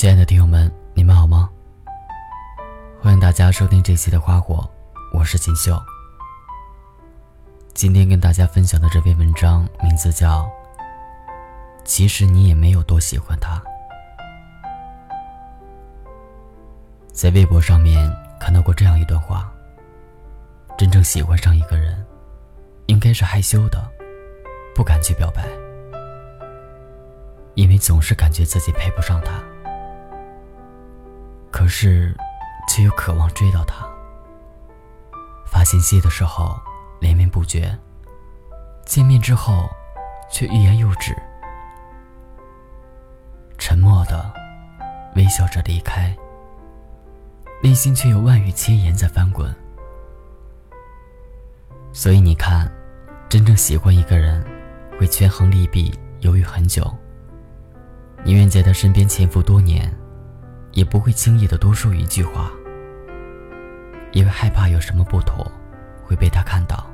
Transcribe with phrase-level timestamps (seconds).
[0.00, 1.50] 亲爱的听友们，你们好吗？
[3.02, 4.66] 欢迎大家收听这期的《花火》，
[5.18, 5.78] 我是锦绣。
[7.74, 10.44] 今天跟大家分享的这篇文章名字叫
[11.84, 13.56] 《其实你也没有多喜欢他》。
[17.12, 18.10] 在微博上面
[18.40, 19.52] 看到过这样一段话：
[20.78, 22.02] 真正喜欢上一个人，
[22.86, 23.86] 应该是害羞的，
[24.74, 25.46] 不敢去表白，
[27.54, 29.38] 因为总是感觉自己配不上他。
[31.50, 32.16] 可是，
[32.68, 33.86] 却又渴望追到他。
[35.46, 36.58] 发信息的时候
[37.00, 37.76] 连绵不绝，
[38.86, 39.68] 见面之后
[40.30, 41.14] 却欲言又止，
[43.58, 44.32] 沉默的
[45.16, 46.16] 微笑着离开，
[47.62, 49.54] 内心却有万语千言在翻滚。
[51.92, 52.70] 所以你看，
[53.28, 54.42] 真正喜欢一个人，
[54.98, 56.88] 会权衡利弊，犹豫很久，
[58.24, 59.92] 宁愿在他身边潜伏多年。
[60.72, 62.50] 也不会轻易的多说一句话，
[64.12, 65.50] 因为害怕有什么不妥
[66.04, 66.86] 会被他看到，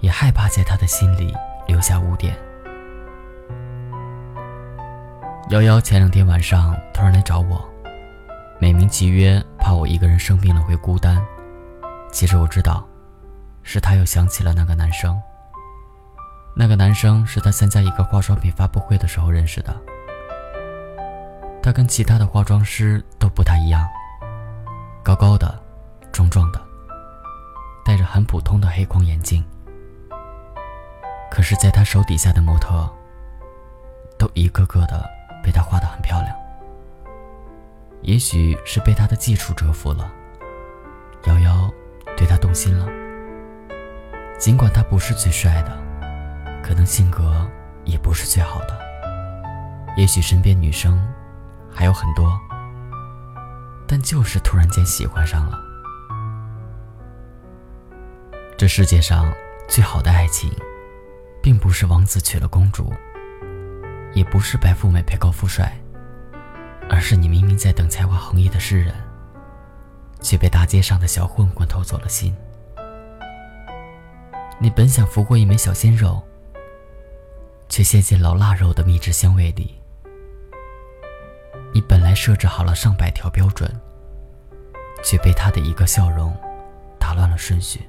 [0.00, 1.34] 也害怕在他的心里
[1.66, 2.36] 留下污点。
[5.50, 7.62] 瑶瑶前两天晚上突然来找我，
[8.58, 11.22] 美名其曰怕我一个人生病了会孤单，
[12.10, 12.86] 其实我知道，
[13.62, 15.20] 是她又想起了那个男生。
[16.56, 19.74] 那个男生是她参加一个化妆品发布会的时候认识的。
[21.64, 23.88] 他跟其他的化妆师都不太一样，
[25.02, 25.58] 高高的，
[26.12, 26.60] 壮壮的，
[27.82, 29.42] 戴着很普通的黑框眼镜。
[31.30, 32.86] 可是，在他手底下的模特，
[34.18, 35.08] 都一个个的
[35.42, 36.36] 被他画得很漂亮。
[38.02, 40.12] 也许是被他的技术折服了，
[41.24, 41.72] 瑶瑶
[42.14, 42.86] 对他动心了。
[44.38, 45.72] 尽管他不是最帅的，
[46.62, 47.50] 可能性格
[47.86, 48.78] 也不是最好的，
[49.96, 51.00] 也许身边女生。
[51.84, 52.40] 还有很多，
[53.86, 55.62] 但就是突然间喜欢上了。
[58.56, 59.30] 这世界上
[59.68, 60.50] 最好的爱情，
[61.42, 62.90] 并不是王子娶了公主，
[64.14, 65.78] 也不是白富美配高富帅，
[66.88, 68.94] 而是你明明在等才华横溢的诗人，
[70.22, 72.34] 却被大街上的小混混偷走了心。
[74.58, 76.22] 你本想俘获一枚小鲜肉，
[77.68, 79.74] 却陷进老腊肉的蜜汁香味里。
[82.14, 83.68] 设置好了上百条标准，
[85.04, 86.34] 却被他的一个笑容
[86.98, 87.86] 打乱了顺序。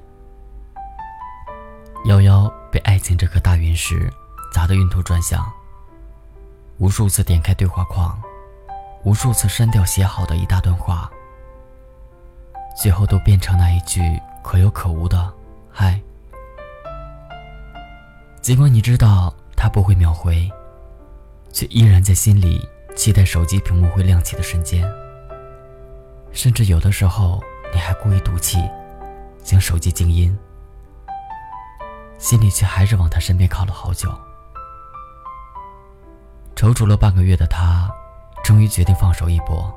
[2.04, 4.12] 夭夭被爱情这颗大陨石
[4.52, 5.44] 砸得晕头转向，
[6.78, 8.20] 无数次点开对话框，
[9.04, 11.10] 无数次删掉写好的一大段话，
[12.76, 14.00] 最后都变成那一句
[14.42, 15.32] 可有可无的
[15.72, 16.00] “嗨”。
[18.40, 20.48] 尽管你知道他不会秒回，
[21.52, 22.68] 却依然在心里。
[22.96, 24.90] 期待手机屏幕会亮起的瞬间，
[26.32, 27.40] 甚至有的时候
[27.72, 28.58] 你还故意赌气，
[29.44, 30.36] 将手机静音，
[32.18, 34.10] 心里却还是往他身边靠了好久。
[36.56, 37.88] 踌躇了半个月的他，
[38.42, 39.72] 终于决定放手一搏，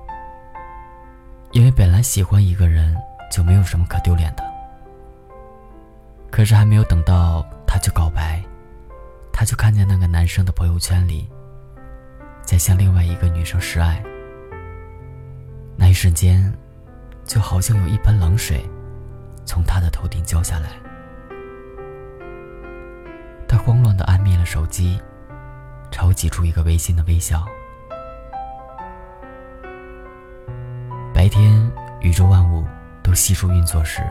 [1.51, 2.95] 因为本来喜欢一个人
[3.29, 4.43] 就没有什么可丢脸的。
[6.31, 8.41] 可是还没有等到他去告白，
[9.33, 11.29] 他就看见那个男生的朋友圈里。
[12.49, 14.03] 在向另外一个女生示爱，
[15.77, 16.51] 那一瞬间，
[17.23, 18.67] 就好像有一盆冷水
[19.45, 20.69] 从他的头顶浇下来。
[23.47, 24.99] 他慌乱的按灭了手机，
[25.91, 27.45] 朝挤出一个违心的微笑。
[31.13, 31.71] 白天，
[32.01, 32.65] 宇宙万物
[33.03, 34.01] 都悉数运作时，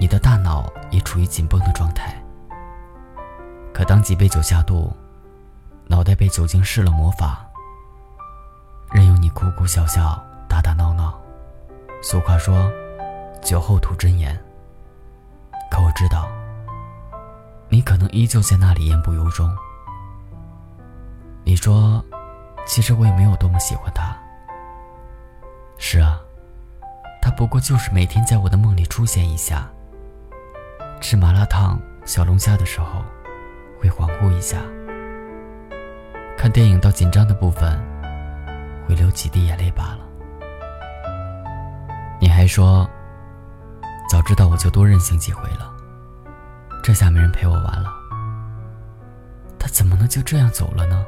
[0.00, 2.16] 你的大脑也处于紧绷的状态。
[3.74, 4.90] 可当几杯酒下肚，
[5.88, 7.46] 脑袋被酒精施了魔法，
[8.92, 11.18] 任由你哭哭笑笑、打打闹闹。
[12.02, 12.70] 俗话说
[13.42, 14.36] ：“酒后吐真言。”
[15.70, 16.28] 可我知道，
[17.68, 19.50] 你可能依旧在那里言不由衷。
[21.44, 22.04] 你说
[22.66, 24.16] ：“其实我也没有多么喜欢他。”
[25.78, 26.20] 是啊，
[27.20, 29.68] 他不过就是每天在我的梦里出现一下。
[31.00, 33.02] 吃麻辣烫、小龙虾的时候，
[33.80, 34.58] 会恍惚一下。
[36.42, 37.80] 看电影到紧张的部分，
[38.84, 40.00] 会流几滴眼泪罢了。
[42.20, 42.84] 你还说，
[44.10, 45.72] 早知道我就多任性几回了。
[46.82, 47.92] 这下没人陪我玩了。
[49.56, 51.06] 他怎么能就这样走了呢？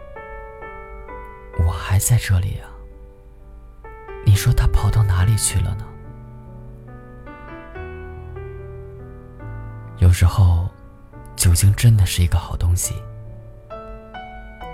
[1.67, 2.71] 我还在这里啊。
[4.25, 5.85] 你说他跑到哪里去了呢？
[9.99, 10.69] 有时候，
[11.35, 12.95] 酒精真的是一个好东西。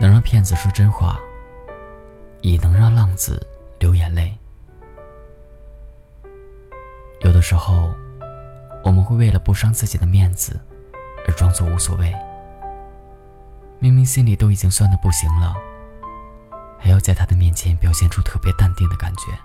[0.00, 1.20] 能让骗子说真话，
[2.40, 3.46] 也能让浪子
[3.78, 4.34] 流眼泪。
[7.20, 7.92] 有的时候，
[8.82, 10.58] 我们会为了不伤自己的面子，
[11.28, 12.14] 而装作无所谓。
[13.78, 15.54] 明明心里都已经酸的不行了，
[16.78, 19.38] 还要在他的面前表现出特别淡定的感觉。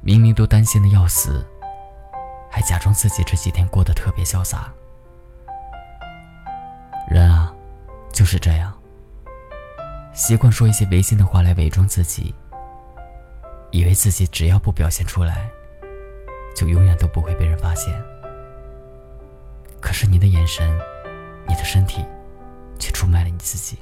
[0.00, 1.44] 明明都担心的要死，
[2.48, 4.72] 还假装自己这几天过得特别潇洒。
[8.26, 8.76] 就是这样，
[10.12, 12.34] 习惯说一些违心的话来伪装自己，
[13.70, 15.48] 以为自己只要不表现出来。
[16.56, 17.94] 就永远都不会被人发现。
[19.80, 20.76] 可是你的眼神，
[21.46, 22.04] 你的身体，
[22.80, 23.78] 却出卖了你自己。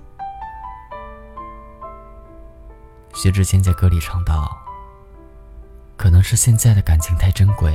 [3.15, 4.55] 薛之谦在歌里唱道
[5.97, 7.75] ：“可能是现在的感情太珍贵，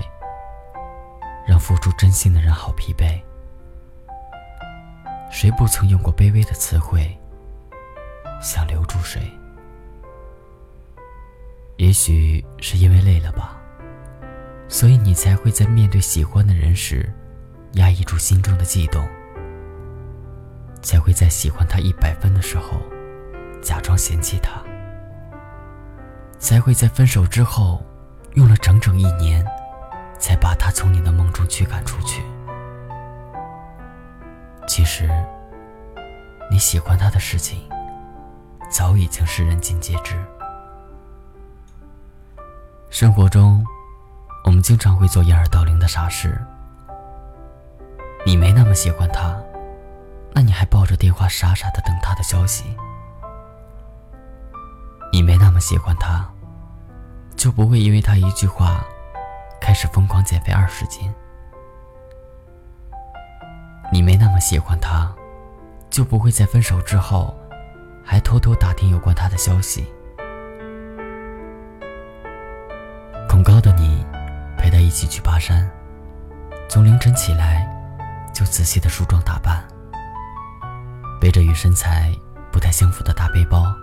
[1.47, 3.19] 让付出真心的人好疲惫。
[5.29, 7.17] 谁不曾用过卑微的词汇，
[8.41, 9.21] 想留住谁？
[11.77, 13.55] 也许是因为累了吧。”
[14.71, 17.11] 所以你才会在面对喜欢的人时，
[17.73, 19.03] 压抑住心中的悸动；
[20.83, 22.79] 才会在喜欢他一百分的时候，
[23.63, 24.61] 假装嫌弃他；
[26.37, 27.83] 才会在分手之后，
[28.35, 29.43] 用了整整一年，
[30.19, 32.21] 才把他从你的梦中驱赶出去。
[34.69, 35.09] 其实，
[36.51, 37.67] 你喜欢他的事情，
[38.69, 40.15] 早已经是人尽皆知。
[42.91, 43.65] 生活中。
[44.45, 46.39] 我们经常会做掩耳盗铃的傻事。
[48.25, 49.37] 你没那么喜欢他，
[50.33, 52.63] 那你还抱着电话傻傻的等他的消息。
[55.11, 56.27] 你没那么喜欢他，
[57.35, 58.83] 就不会因为他一句话，
[59.59, 61.13] 开始疯狂减肥二十斤。
[63.91, 65.11] 你没那么喜欢他，
[65.89, 67.35] 就不会在分手之后，
[68.03, 69.85] 还偷偷打听有关他的消息。
[73.27, 74.05] 恐高的你。
[74.61, 75.71] 陪他一起去爬山，
[76.67, 77.65] 从凌晨起来
[78.33, 79.65] 就仔细的梳妆打扮，
[81.21, 82.13] 背着与身材
[82.51, 83.73] 不太相符的大背包，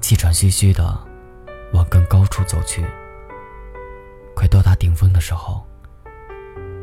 [0.00, 0.98] 气喘吁吁的
[1.72, 2.84] 往更高处走去。
[4.34, 5.64] 快到达顶峰的时候，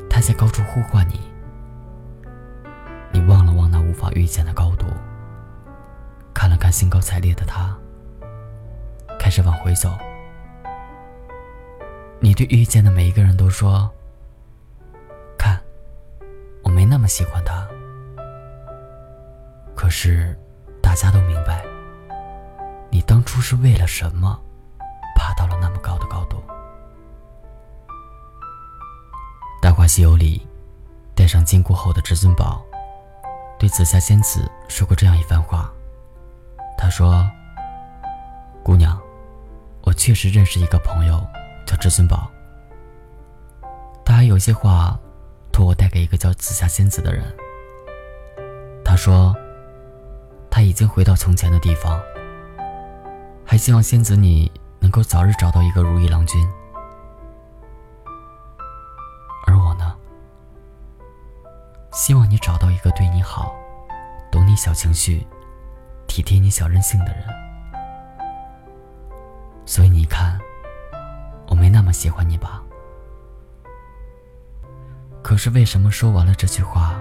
[0.09, 1.28] 他在高处呼唤你，
[3.19, 4.85] 你望了望那无法预见的高度，
[6.33, 7.77] 看了看兴高采烈的他，
[9.19, 9.91] 开始往回走。
[12.21, 13.91] 你对遇见的每一个人都说
[15.37, 15.59] ：“看，
[16.63, 17.67] 我没那么喜欢他。”
[19.75, 20.33] 可是，
[20.81, 21.65] 大家都明白，
[22.89, 24.39] 你当初是为了什么，
[25.13, 26.37] 爬到了那么高的高度。
[29.61, 30.47] 《大话西游》里，
[31.13, 32.63] 戴上金箍后的至尊宝，
[33.59, 35.71] 对紫霞仙子说过这样一番话。
[36.77, 37.29] 他说
[38.63, 38.99] ：“姑娘，
[39.81, 41.21] 我确实认识一个朋友。”
[41.67, 42.27] 叫至尊宝，
[44.03, 44.99] 他还有些话
[45.51, 47.23] 托我带给一个叫紫霞仙子的人。
[48.83, 49.35] 他说，
[50.49, 52.01] 他已经回到从前的地方，
[53.45, 56.43] 还希望仙子你能够早日找到一个如意郎君。
[61.99, 63.53] 希望你找到一个对你好、
[64.31, 65.27] 懂你小情绪、
[66.07, 67.25] 体贴你小任性的人。
[69.65, 70.39] 所以你看。
[71.49, 72.63] 我没那么喜欢你吧？
[75.23, 76.97] 可是为什么说完了这句话，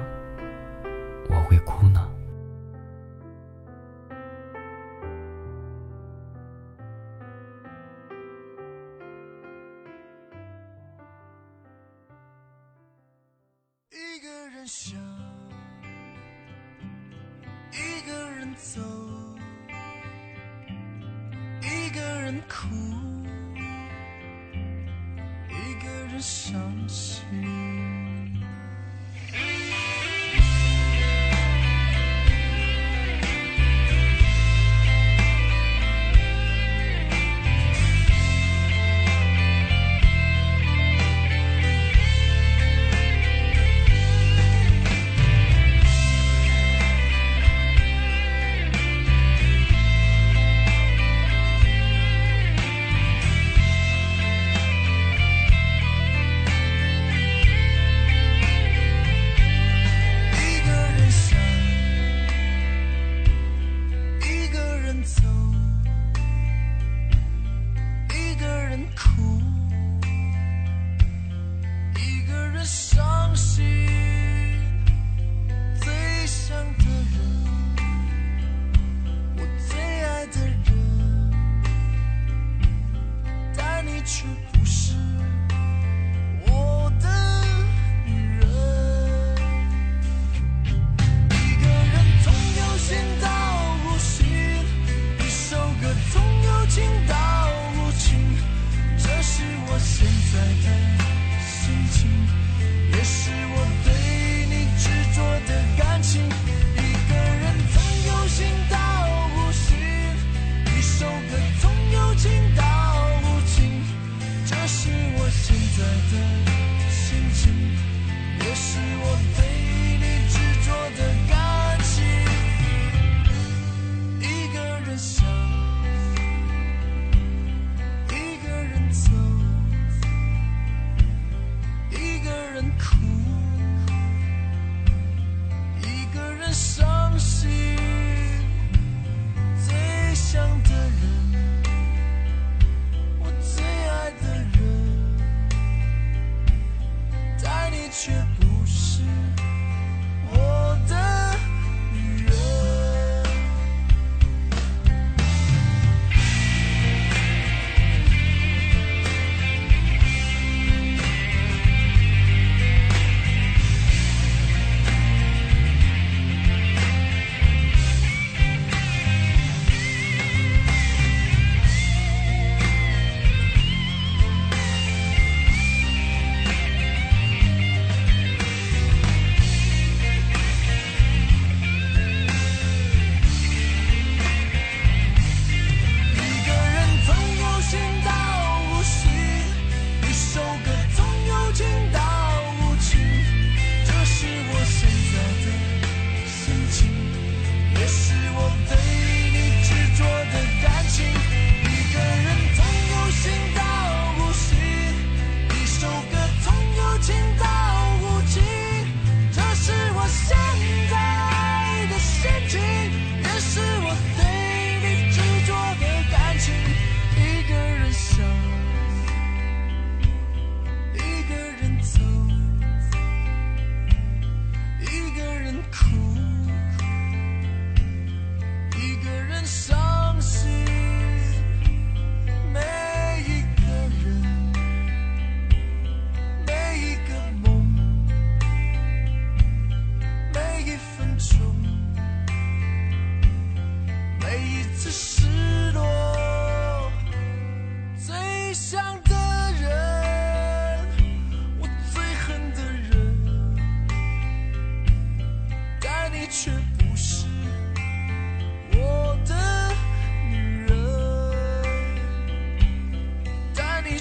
[1.29, 2.08] 我会哭呢？
[14.69, 15.01] 想
[17.73, 18.83] 一个人走，
[21.63, 22.69] 一个人哭，
[25.49, 26.21] 一个人。
[26.21, 27.88] 伤心。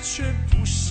[0.10, 0.87] 却不是。